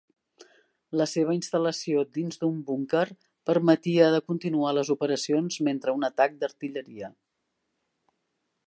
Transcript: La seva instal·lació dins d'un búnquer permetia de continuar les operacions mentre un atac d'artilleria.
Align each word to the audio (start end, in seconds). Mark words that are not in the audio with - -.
La 1.01 1.05
seva 1.11 1.35
instal·lació 1.39 2.05
dins 2.15 2.41
d'un 2.43 2.57
búnquer 2.71 3.03
permetia 3.51 4.09
de 4.17 4.23
continuar 4.33 4.73
les 4.79 4.93
operacions 4.97 5.61
mentre 5.69 5.97
un 6.01 6.11
atac 6.11 6.37
d'artilleria. 6.43 7.17